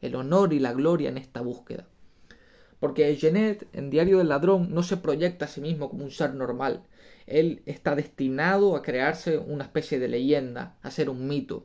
el 0.00 0.14
honor 0.14 0.52
y 0.52 0.60
la 0.60 0.72
gloria 0.72 1.08
en 1.08 1.18
esta 1.18 1.40
búsqueda. 1.40 1.86
Porque 2.78 3.14
Genet, 3.16 3.66
en 3.72 3.90
Diario 3.90 4.18
del 4.18 4.28
Ladrón, 4.28 4.72
no 4.72 4.82
se 4.82 4.96
proyecta 4.96 5.46
a 5.46 5.48
sí 5.48 5.60
mismo 5.60 5.90
como 5.90 6.04
un 6.04 6.10
ser 6.10 6.34
normal, 6.34 6.84
él 7.26 7.62
está 7.66 7.94
destinado 7.94 8.74
a 8.74 8.82
crearse 8.82 9.38
una 9.38 9.64
especie 9.64 9.98
de 9.98 10.08
leyenda, 10.08 10.76
a 10.82 10.90
ser 10.90 11.10
un 11.10 11.28
mito. 11.28 11.64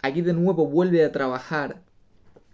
Aquí 0.00 0.20
de 0.20 0.34
nuevo 0.34 0.66
vuelve 0.66 1.04
a 1.04 1.12
trabajar 1.12 1.82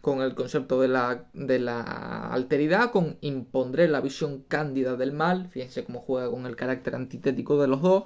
con 0.01 0.23
el 0.23 0.35
concepto 0.35 0.81
de 0.81 0.89
la, 0.89 1.27
de 1.35 1.59
la 1.59 2.31
alteridad, 2.33 2.91
con 2.91 3.19
impondré 3.21 3.89
la 3.89 4.01
visión 4.01 4.43
cándida 4.49 4.97
del 4.97 5.13
mal, 5.13 5.49
fíjense 5.51 5.85
cómo 5.85 6.01
juega 6.01 6.31
con 6.31 6.47
el 6.47 6.57
carácter 6.57 6.95
antitético 6.95 7.61
de 7.61 7.69
los 7.69 7.83
dos, 7.83 8.05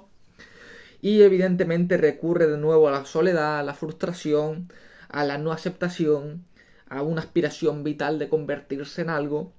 y 1.01 1.21
evidentemente 1.21 1.97
recurre 1.97 2.47
de 2.47 2.57
nuevo 2.57 2.87
a 2.87 2.91
la 2.91 3.05
soledad, 3.05 3.59
a 3.59 3.63
la 3.63 3.73
frustración, 3.73 4.69
a 5.09 5.23
la 5.23 5.37
no 5.37 5.51
aceptación, 5.51 6.45
a 6.87 7.01
una 7.01 7.21
aspiración 7.21 7.83
vital 7.83 8.19
de 8.19 8.29
convertirse 8.29 9.01
en 9.01 9.09
algo. 9.09 9.53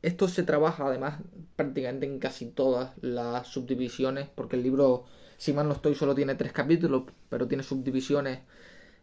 Esto 0.00 0.28
se 0.28 0.44
trabaja 0.44 0.86
además 0.86 1.20
prácticamente 1.56 2.06
en 2.06 2.18
casi 2.20 2.46
todas 2.46 2.92
las 3.00 3.48
subdivisiones, 3.48 4.28
porque 4.34 4.56
el 4.56 4.62
libro, 4.62 5.04
si 5.36 5.52
mal 5.52 5.66
no 5.66 5.74
estoy, 5.74 5.94
solo 5.94 6.14
tiene 6.14 6.36
tres 6.36 6.52
capítulos, 6.52 7.04
pero 7.28 7.48
tiene 7.48 7.64
subdivisiones 7.64 8.40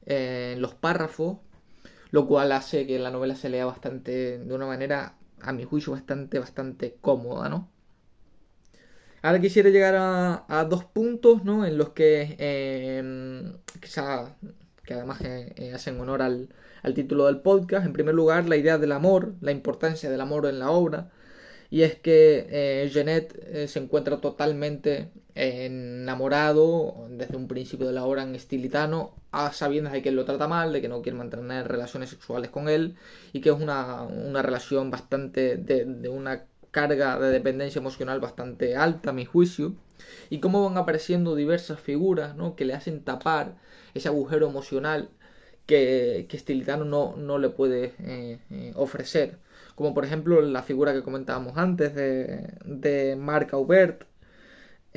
en 0.06 0.62
los 0.62 0.74
párrafos, 0.74 1.38
lo 2.16 2.28
cual 2.28 2.54
hace 2.54 2.88
que 2.88 2.98
la 2.98 3.12
novela 3.12 3.36
se 3.36 3.50
lea 3.50 3.66
bastante, 3.66 4.40
de 4.40 4.54
una 4.54 4.66
manera, 4.66 5.18
a 5.42 5.52
mi 5.52 5.66
juicio, 5.66 5.92
bastante, 5.92 6.40
bastante 6.40 6.96
cómoda, 7.02 7.50
¿no? 7.50 7.70
Ahora 9.22 9.42
quisiera 9.42 9.70
llegar 9.70 9.96
a, 9.98 10.64
dos 10.70 10.86
puntos, 10.86 11.44
¿no? 11.44 11.66
En 11.66 11.78
los 11.78 11.90
que 11.90 12.38
eh, 12.40 13.54
quizá, 13.82 14.38
que 14.86 14.94
además 14.94 15.20
eh, 15.26 15.54
eh, 15.58 15.74
hacen 15.74 16.00
honor 16.00 16.22
al, 16.22 16.48
título 16.96 17.26
del 17.26 17.42
podcast. 17.42 17.86
En 17.86 17.92
primer 17.92 18.16
lugar, 18.16 18.48
la 18.48 18.56
idea 18.56 18.78
del 18.78 18.94
amor, 18.94 19.36
la 19.42 19.52
importancia 19.52 20.10
del 20.10 20.22
amor 20.22 20.46
en 20.46 20.60
la 20.60 20.72
obra 20.72 21.12
y 21.70 21.82
es 21.82 21.96
que 21.96 22.48
eh, 22.50 22.90
Jeanette 22.94 23.68
se 23.68 23.80
encuentra 23.80 24.22
totalmente 24.22 25.12
enamorado 25.36 27.08
desde 27.10 27.36
un 27.36 27.48
principio 27.48 27.86
de 27.88 27.94
la 27.94 28.06
obra 28.06 28.24
en 28.24 28.36
estilitano, 28.36 29.14
a 29.32 29.52
de 29.52 30.02
que 30.02 30.10
él 30.10 30.16
lo 30.16 30.26
trata 30.26 30.48
mal, 30.48 30.72
de 30.72 30.82
que 30.82 30.88
no 30.88 31.02
quiere 31.02 31.18
mantener 31.18 31.68
relaciones 31.68 32.10
sexuales 32.10 32.50
con 32.50 32.70
él 32.70 32.96
y 33.34 33.42
que 33.42 33.50
es 33.50 33.56
una, 33.56 34.04
una 34.04 34.42
relación 34.42 34.90
bastante 34.92 35.58
de, 35.58 35.84
de, 35.86 36.10
una 36.10 36.46
carga 36.72 37.20
de 37.20 37.32
dependencia 37.32 37.80
emocional 37.80 38.22
bastante 38.22 38.78
alta 38.78 39.10
a 39.10 39.14
mi 39.14 39.26
juicio 39.26 39.76
y 40.30 40.40
cómo 40.40 40.64
van 40.64 40.78
apareciendo 40.78 41.36
diversas 41.36 41.80
figuras 41.80 42.36
¿no? 42.36 42.56
que 42.56 42.66
le 42.66 42.74
hacen 42.74 43.04
tapar 43.04 43.56
ese 43.94 44.08
agujero 44.08 44.48
emocional 44.48 45.10
que, 45.66 46.28
que 46.30 46.38
Estilitano 46.38 46.86
no, 46.86 47.16
no 47.18 47.40
le 47.40 47.50
puede 47.50 47.94
eh, 48.00 48.40
eh 48.52 48.72
ofrecer 48.76 49.40
como 49.76 49.94
por 49.94 50.06
ejemplo 50.06 50.42
la 50.42 50.64
figura 50.64 50.94
que 50.94 51.04
comentábamos 51.04 51.58
antes 51.58 51.94
de, 51.94 52.54
de 52.66 53.16
Marc 53.18 53.54
Aubert, 53.54 54.06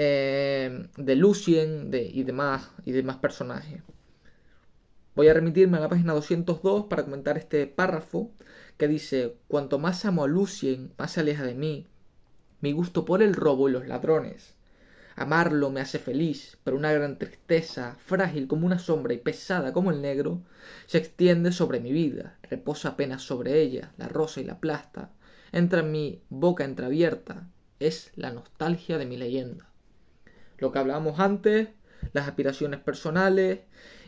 eh, 0.01 0.87
de 0.97 1.17
Lucien 1.17 1.91
y, 1.93 2.23
demás, 2.23 2.71
y 2.85 2.93
demás 2.93 3.17
personajes. 3.17 3.83
Voy 5.17 5.27
a 5.27 5.35
remitirme 5.35 5.79
a 5.79 5.81
la 5.81 5.89
página 5.89 6.13
202 6.13 6.87
para 6.87 7.03
comentar 7.03 7.37
este 7.37 7.67
párrafo 7.67 8.31
que 8.77 8.87
dice, 8.87 9.35
cuanto 9.49 9.81
más 9.81 10.05
amo 10.05 10.23
a 10.23 10.29
Lucien, 10.29 10.93
más 10.97 11.11
se 11.11 11.21
aleja 11.21 11.43
de 11.43 11.57
mí, 11.57 11.89
mi 12.61 12.71
gusto 12.71 13.05
por 13.05 13.25
el 13.25 13.35
robo 13.35 13.69
y 13.69 13.73
los 13.73 13.89
ladrones. 13.89 14.55
Amarlo 15.17 15.69
me 15.71 15.81
hace 15.81 15.99
feliz, 15.99 16.59
pero 16.63 16.77
una 16.77 16.93
gran 16.93 17.19
tristeza, 17.19 17.97
frágil 17.99 18.47
como 18.47 18.67
una 18.67 18.79
sombra 18.79 19.15
y 19.15 19.19
pesada 19.19 19.73
como 19.73 19.91
el 19.91 20.01
negro, 20.01 20.43
se 20.87 20.99
extiende 20.99 21.51
sobre 21.51 21.81
mi 21.81 21.91
vida, 21.91 22.39
reposa 22.45 22.91
apenas 22.91 23.23
sobre 23.23 23.61
ella, 23.63 23.93
la 23.97 24.07
rosa 24.07 24.41
y 24.41 24.45
la 24.45 24.61
plasta, 24.61 25.11
entra 25.51 25.81
en 25.81 25.91
mi 25.91 26.23
boca 26.29 26.65
entreabierta, 26.65 27.49
es 27.81 28.13
la 28.15 28.31
nostalgia 28.31 28.97
de 28.97 29.07
mi 29.07 29.17
leyenda. 29.17 29.68
Lo 30.59 30.73
que 30.73 30.79
hablábamos 30.79 31.21
antes, 31.21 31.69
las 32.13 32.29
aspiraciones 32.29 32.81
personales, 32.81 33.61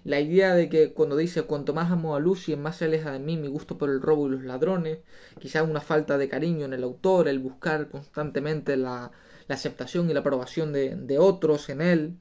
la 0.04 0.20
idea 0.20 0.54
de 0.54 0.68
que 0.68 0.92
cuando 0.92 1.16
dice 1.16 1.42
cuanto 1.42 1.74
más 1.74 1.90
amo 1.90 2.16
a 2.16 2.20
Lucy, 2.20 2.56
más 2.56 2.76
se 2.76 2.86
aleja 2.86 3.12
de 3.12 3.18
mí 3.18 3.36
mi 3.36 3.48
gusto 3.48 3.76
por 3.78 3.90
el 3.90 4.00
robo 4.00 4.26
y 4.26 4.30
los 4.30 4.44
ladrones, 4.44 4.98
quizás 5.38 5.68
una 5.68 5.80
falta 5.80 6.18
de 6.18 6.28
cariño 6.28 6.64
en 6.64 6.72
el 6.72 6.84
autor, 6.84 7.28
el 7.28 7.38
buscar 7.38 7.88
constantemente 7.88 8.76
la, 8.76 9.10
aceptación 9.48 10.08
y 10.08 10.14
la 10.14 10.20
aprobación 10.20 10.72
de, 10.72 11.18
otros 11.18 11.68
en 11.70 11.80
él. 11.82 12.18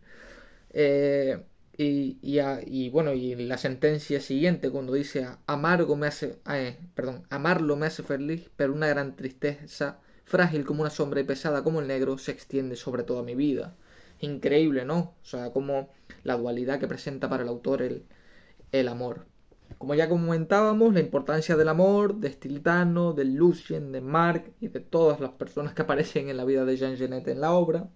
Eh, 0.71 1.43
y, 1.77 2.17
y, 2.21 2.89
bueno, 2.89 3.13
y 3.13 3.35
la 3.35 3.57
sentencia 3.57 4.19
siguiente 4.19 4.69
cuando 4.69 4.93
dice 4.93 5.27
amargo 5.47 5.95
me 5.95 6.07
hace, 6.07 6.39
eh, 6.51 6.77
perdón, 6.93 7.25
amarlo 7.29 7.77
me 7.77 7.85
hace 7.85 8.03
feliz, 8.03 8.49
pero 8.57 8.73
una 8.73 8.87
gran 8.87 9.15
tristeza, 9.15 9.99
frágil 10.25 10.65
como 10.65 10.81
una 10.81 10.89
sombra 10.89 11.21
y 11.21 11.23
pesada 11.23 11.63
como 11.63 11.79
el 11.79 11.87
negro, 11.87 12.17
se 12.17 12.31
extiende 12.31 12.75
sobre 12.75 13.03
toda 13.03 13.23
mi 13.23 13.35
vida. 13.35 13.75
Increíble, 14.19 14.85
¿no? 14.85 15.15
O 15.21 15.25
sea, 15.25 15.51
como 15.51 15.89
la 16.23 16.37
dualidad 16.37 16.79
que 16.79 16.87
presenta 16.87 17.29
para 17.29 17.43
el 17.43 17.49
autor 17.49 17.81
el, 17.81 18.05
el 18.71 18.87
amor. 18.87 19.25
Como 19.77 19.95
ya 19.95 20.09
comentábamos, 20.09 20.93
la 20.93 20.99
importancia 20.99 21.55
del 21.55 21.69
amor, 21.69 22.15
de 22.15 22.31
Stilitano, 22.31 23.13
de 23.13 23.25
Lucien, 23.25 23.91
de 23.91 24.01
Marc 24.01 24.51
y 24.59 24.67
de 24.67 24.79
todas 24.79 25.19
las 25.19 25.31
personas 25.31 25.73
que 25.73 25.83
aparecen 25.83 26.29
en 26.29 26.37
la 26.37 26.45
vida 26.45 26.65
de 26.65 26.75
Jean 26.75 26.97
Genet 26.97 27.27
en 27.27 27.41
la 27.41 27.51
obra. 27.51 27.89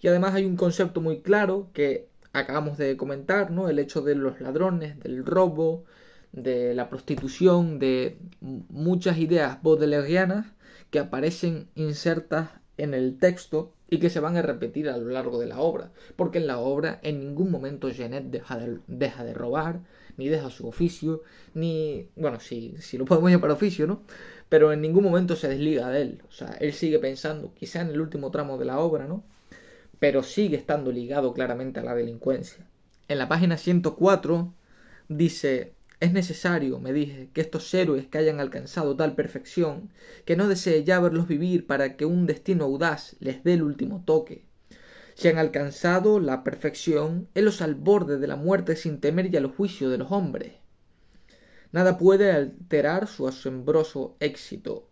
Y 0.00 0.08
además 0.08 0.34
hay 0.34 0.44
un 0.44 0.56
concepto 0.56 1.00
muy 1.00 1.20
claro 1.20 1.70
que 1.72 2.08
acabamos 2.32 2.78
de 2.78 2.96
comentar, 2.96 3.50
¿no? 3.50 3.68
El 3.68 3.78
hecho 3.78 4.02
de 4.02 4.14
los 4.14 4.40
ladrones, 4.40 5.00
del 5.00 5.24
robo, 5.24 5.84
de 6.32 6.74
la 6.74 6.88
prostitución, 6.88 7.78
de 7.78 8.18
muchas 8.40 9.18
ideas 9.18 9.62
baudelaireanas 9.62 10.46
que 10.90 11.00
aparecen 11.00 11.68
insertas 11.74 12.50
en 12.76 12.94
el 12.94 13.18
texto 13.18 13.74
y 13.90 13.98
que 13.98 14.08
se 14.08 14.20
van 14.20 14.36
a 14.36 14.42
repetir 14.42 14.88
a 14.88 14.96
lo 14.96 15.10
largo 15.10 15.38
de 15.38 15.46
la 15.46 15.58
obra, 15.60 15.90
porque 16.16 16.38
en 16.38 16.46
la 16.46 16.58
obra 16.58 17.00
en 17.02 17.18
ningún 17.18 17.50
momento 17.50 17.90
Genet 17.90 18.24
deja 18.24 18.56
de, 18.56 18.78
deja 18.86 19.24
de 19.24 19.34
robar, 19.34 19.80
ni 20.16 20.28
deja 20.28 20.48
su 20.50 20.68
oficio, 20.68 21.22
ni, 21.54 22.08
bueno, 22.14 22.38
si, 22.38 22.76
si 22.78 22.96
lo 22.96 23.04
podemos 23.04 23.30
llamar 23.30 23.50
oficio, 23.50 23.86
¿no? 23.86 24.02
Pero 24.48 24.72
en 24.72 24.80
ningún 24.80 25.04
momento 25.04 25.34
se 25.36 25.48
desliga 25.48 25.88
de 25.90 26.02
él. 26.02 26.22
O 26.28 26.32
sea, 26.32 26.56
él 26.60 26.72
sigue 26.72 26.98
pensando, 26.98 27.52
quizá 27.54 27.80
en 27.80 27.88
el 27.88 28.00
último 28.00 28.30
tramo 28.30 28.58
de 28.58 28.64
la 28.64 28.78
obra, 28.78 29.06
¿no? 29.06 29.24
Pero 29.98 30.22
sigue 30.22 30.56
estando 30.56 30.92
ligado 30.92 31.34
claramente 31.34 31.80
a 31.80 31.84
la 31.84 31.94
delincuencia. 31.94 32.66
En 33.08 33.18
la 33.18 33.28
página 33.28 33.56
104 33.56 34.54
dice, 35.08 35.72
es 36.00 36.12
necesario, 36.12 36.80
me 36.80 36.94
dije, 36.94 37.28
que 37.34 37.42
estos 37.42 37.72
héroes 37.74 38.06
que 38.06 38.16
hayan 38.16 38.40
alcanzado 38.40 38.96
tal 38.96 39.14
perfección, 39.14 39.90
que 40.24 40.34
no 40.34 40.48
desee 40.48 40.82
ya 40.82 40.98
verlos 40.98 41.28
vivir 41.28 41.66
para 41.66 41.96
que 41.96 42.06
un 42.06 42.26
destino 42.26 42.64
audaz 42.64 43.16
les 43.20 43.44
dé 43.44 43.54
el 43.54 43.62
último 43.62 44.02
toque. 44.06 44.46
Si 45.14 45.28
han 45.28 45.36
alcanzado 45.36 46.18
la 46.18 46.42
perfección, 46.42 47.28
helos 47.34 47.60
al 47.60 47.74
borde 47.74 48.18
de 48.18 48.26
la 48.26 48.36
muerte 48.36 48.76
sin 48.76 49.00
temer 49.00 49.30
ya 49.30 49.40
el 49.40 49.48
juicio 49.48 49.90
de 49.90 49.98
los 49.98 50.10
hombres. 50.10 50.54
Nada 51.72 51.98
puede 51.98 52.32
alterar 52.32 53.06
su 53.06 53.28
asombroso 53.28 54.16
éxito, 54.20 54.88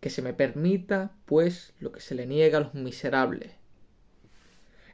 que 0.00 0.10
se 0.10 0.20
me 0.20 0.34
permita, 0.34 1.12
pues, 1.26 1.74
lo 1.78 1.92
que 1.92 2.00
se 2.00 2.16
le 2.16 2.26
niega 2.26 2.58
a 2.58 2.62
los 2.62 2.74
miserables. 2.74 3.52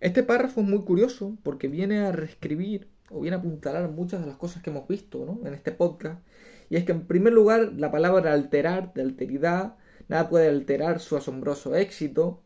Este 0.00 0.22
párrafo 0.22 0.60
es 0.60 0.66
muy 0.66 0.82
curioso 0.82 1.38
porque 1.42 1.68
viene 1.68 2.00
a 2.00 2.12
reescribir 2.12 2.88
o 3.10 3.20
bien 3.20 3.34
apuntalar 3.34 3.88
muchas 3.90 4.20
de 4.20 4.26
las 4.26 4.36
cosas 4.36 4.62
que 4.62 4.70
hemos 4.70 4.88
visto 4.88 5.24
¿no? 5.24 5.46
en 5.46 5.54
este 5.54 5.72
podcast. 5.72 6.20
Y 6.68 6.76
es 6.76 6.84
que 6.84 6.92
en 6.92 7.06
primer 7.06 7.32
lugar 7.32 7.72
la 7.76 7.90
palabra 7.90 8.32
alterar, 8.32 8.92
de 8.94 9.02
alteridad, 9.02 9.76
nada 10.08 10.28
puede 10.28 10.48
alterar 10.48 11.00
su 11.00 11.16
asombroso 11.16 11.74
éxito. 11.74 12.42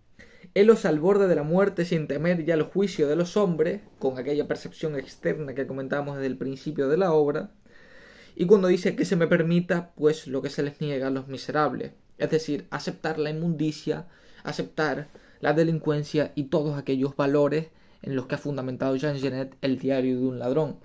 Helos 0.55 0.85
al 0.85 1.01
borde 1.01 1.29
de 1.29 1.37
la 1.37 1.43
muerte 1.43 1.85
sin 1.85 2.07
temer 2.07 2.45
ya 2.45 2.55
el 2.55 2.63
juicio 2.63 3.09
de 3.09 3.17
los 3.17 3.37
hombres, 3.37 3.83
con 3.99 4.19
aquella 4.19 4.49
percepción 4.49 4.97
externa 4.97 5.55
que 5.55 5.67
comentábamos 5.67 6.17
desde 6.17 6.27
el 6.27 6.39
principio 6.39 6.89
de 6.89 6.97
la 6.97 7.13
obra. 7.13 7.53
Y 8.35 8.47
cuando 8.47 8.69
dice 8.69 8.97
que 8.97 9.05
se 9.05 9.17
me 9.17 9.27
permita, 9.27 9.93
pues 9.95 10.27
lo 10.27 10.43
que 10.43 10.51
se 10.51 10.63
les 10.63 10.81
niega 10.81 11.09
a 11.09 11.11
los 11.11 11.29
miserables, 11.29 11.93
es 12.19 12.31
decir, 12.31 12.67
aceptar 12.71 13.19
la 13.19 13.31
inmundicia, 13.31 14.09
aceptar 14.45 15.09
la 15.41 15.53
delincuencia 15.53 16.33
y 16.35 16.45
todos 16.45 16.79
aquellos 16.79 17.17
valores 17.17 17.69
en 18.03 18.17
los 18.17 18.27
que 18.27 18.35
ha 18.35 18.39
fundamentado 18.39 18.97
Jean 18.97 19.19
Genet 19.19 19.57
el 19.61 19.79
diario 19.79 20.19
de 20.19 20.27
un 20.27 20.39
ladrón. 20.39 20.79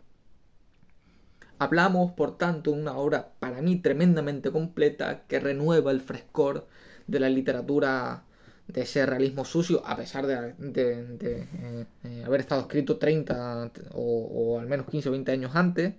Hablamos, 1.57 2.12
por 2.12 2.38
tanto, 2.38 2.72
de 2.72 2.81
una 2.81 2.98
obra 2.98 3.31
para 3.39 3.62
mí 3.62 3.77
tremendamente 3.77 4.51
completa 4.51 5.24
que 5.27 5.39
renueva 5.39 5.91
el 5.91 6.01
frescor 6.01 6.67
de 7.07 7.19
la 7.19 7.29
literatura 7.29 8.24
de 8.67 8.81
ese 8.81 9.05
realismo 9.05 9.45
sucio, 9.45 9.86
a 9.86 9.95
pesar 9.95 10.25
de, 10.27 10.55
eh, 10.74 11.86
eh, 12.03 12.24
haber 12.25 12.41
estado 12.41 12.62
escrito 12.62 12.98
30 12.98 13.72
o, 13.93 14.60
al 14.60 14.67
menos 14.67 14.88
15 14.88 15.10
o 15.10 15.12
20 15.13 15.31
años 15.31 15.55
antes, 15.55 15.93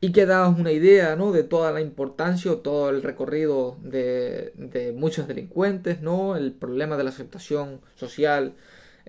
y 0.00 0.12
que 0.12 0.26
da 0.26 0.48
una 0.48 0.72
idea 0.72 1.16
¿no? 1.16 1.32
de 1.32 1.42
toda 1.42 1.72
la 1.72 1.80
importancia 1.80 2.52
o 2.52 2.58
todo 2.58 2.90
el 2.90 3.02
recorrido 3.02 3.78
de, 3.82 4.52
de 4.56 4.92
muchos 4.92 5.26
delincuentes, 5.26 6.02
¿no? 6.02 6.36
el 6.36 6.52
problema 6.52 6.96
de 6.96 7.04
la 7.04 7.10
aceptación 7.10 7.80
social 7.96 8.54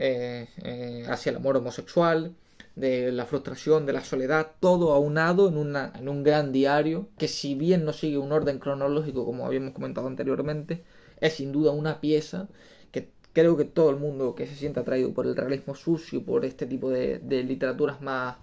eh, 0.02 0.48
eh, 0.64 1.04
hacia 1.10 1.32
el 1.32 1.36
amor 1.36 1.58
homosexual, 1.58 2.34
de 2.78 3.12
la 3.12 3.26
frustración, 3.26 3.86
de 3.86 3.92
la 3.92 4.02
soledad, 4.02 4.52
todo 4.62 4.94
aunado 4.94 5.50
en, 5.50 5.58
una, 5.58 5.92
en 6.00 6.08
un 6.08 6.24
gran 6.24 6.54
diario 6.54 7.10
que 7.18 7.28
si 7.28 7.54
bien 7.54 7.84
no 7.84 7.92
sigue 7.92 8.18
un 8.18 8.32
orden 8.32 8.60
cronológico 8.60 9.26
como 9.26 9.46
habíamos 9.46 9.74
comentado 9.74 10.08
anteriormente, 10.08 10.86
es 11.20 11.34
sin 11.34 11.52
duda 11.52 11.72
una 11.72 12.00
pieza 12.00 12.48
que 12.94 13.12
creo 13.34 13.58
que 13.58 13.66
todo 13.66 13.90
el 13.90 13.98
mundo 13.98 14.36
que 14.36 14.48
se 14.48 14.56
siente 14.56 14.80
atraído 14.80 15.14
por 15.14 15.28
el 15.28 15.36
realismo 15.36 15.76
sucio, 15.76 16.24
por 16.24 16.46
este 16.46 16.66
tipo 16.66 16.90
de, 16.90 17.20
literaturas 17.44 18.02
más 18.02 18.38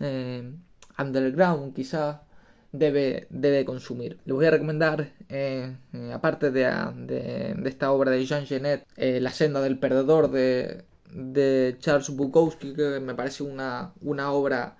eh, 0.00 0.50
underground 0.98 1.74
quizás, 1.74 2.16
debe, 2.72 3.28
debe 3.30 3.64
consumir. 3.64 4.18
Les 4.24 4.34
voy 4.34 4.46
a 4.46 4.50
recomendar, 4.50 5.12
aparte 6.12 6.50
de, 6.50 6.64
de, 7.06 7.68
esta 7.68 7.92
obra 7.92 8.10
de 8.10 8.26
Jean 8.26 8.46
Genet, 8.46 8.84
La 8.96 9.30
senda 9.30 9.60
del 9.60 9.78
perdedor 9.78 10.30
de, 10.32 10.87
de 11.12 11.76
Charles 11.78 12.10
Bukowski, 12.10 12.74
que 12.74 13.00
me 13.00 13.14
parece 13.14 13.42
una, 13.42 13.92
una 14.00 14.32
obra 14.32 14.76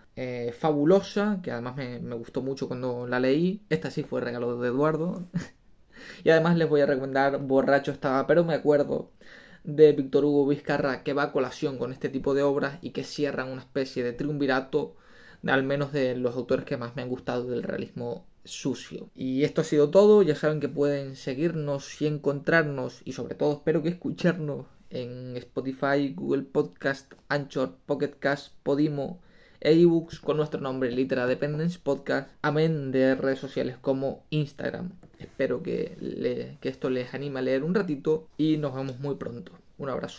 fabulosa, 0.59 1.41
que 1.45 1.53
además 1.53 1.77
me, 1.77 2.01
me, 2.01 2.17
gustó 2.17 2.43
mucho 2.43 2.67
cuando 2.67 3.07
la 3.07 3.21
leí. 3.21 3.63
Esta 3.69 3.91
sí 3.91 4.03
fue 4.03 4.21
regalo 4.21 4.59
de 4.59 4.69
Eduardo. 4.69 5.29
y 6.25 6.31
además 6.31 6.57
les 6.57 6.69
voy 6.69 6.81
a 6.81 6.87
recomendar 6.87 7.39
Borracho 7.39 7.93
estaba, 7.93 8.27
pero 8.27 8.45
me 8.45 8.55
acuerdo 8.55 9.13
de 9.65 9.93
Víctor 9.93 10.25
Hugo 10.25 10.47
Vizcarra 10.47 11.03
que 11.03 11.13
va 11.13 11.25
a 11.25 11.33
colación 11.33 11.79
con 11.79 11.93
este 11.93 12.09
tipo 12.09 12.35
de 12.35 12.43
obras 12.43 12.79
y 12.81 12.91
que 12.91 13.05
cierran 13.05 13.51
una 13.51 13.61
especie 13.61 14.03
de 14.03 14.13
triunvirato 14.13 14.97
al 15.47 15.63
menos 15.63 15.93
de 15.93 16.17
los 16.17 16.35
autores 16.37 16.65
que 16.65 16.77
más 16.77 16.97
me 16.97 17.03
han 17.03 17.09
gustado 17.09 17.45
del 17.45 17.63
realismo 17.63 18.27
sucio. 18.45 19.11
Y 19.15 19.45
esto 19.45 19.61
ha 19.61 19.65
sido 19.65 19.91
todo, 19.91 20.23
ya 20.23 20.35
saben 20.35 20.61
que 20.61 20.69
pueden 20.69 21.17
seguirnos 21.17 22.01
y 22.01 22.07
encontrarnos 22.07 23.03
y 23.05 23.13
sobre 23.13 23.35
todo 23.35 23.53
espero 23.53 23.83
que 23.83 23.91
escucharnos 23.91 24.67
en 24.91 25.37
Spotify, 25.37 26.13
Google 26.15 26.43
Podcast, 26.43 27.13
Anchor, 27.29 27.77
Pocket 27.87 28.15
Cast, 28.19 28.55
Podimo 28.63 29.21
e 29.61 29.73
ebooks 29.73 30.21
con 30.21 30.37
nuestro 30.37 30.61
nombre 30.61 30.91
Litera 30.93 31.27
Dependence 31.27 31.79
Podcast, 31.79 32.31
amén 32.43 32.93
de 32.93 33.15
redes 33.15 33.41
sociales 33.41 33.77
como 33.81 34.25
Instagram. 34.31 34.93
Espero 35.19 35.63
que, 35.63 36.57
que 36.61 36.69
esto 36.69 36.91
les 36.91 37.13
anime 37.13 37.41
a 37.41 37.43
leer 37.43 37.65
un 37.65 37.75
ratito 37.75 38.29
y 38.37 38.57
nos 38.57 38.75
vemos 38.75 39.01
muy 39.01 39.17
pronto. 39.17 39.53
Un 39.79 39.91
abrazo. 39.91 40.17